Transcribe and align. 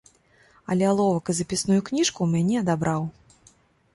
Але 0.75 0.85
аловак 0.91 1.25
і 1.33 1.35
запісную 1.41 1.77
кніжку 1.89 2.19
ў 2.27 2.31
мяне 2.33 2.55
адабраў. 2.65 3.01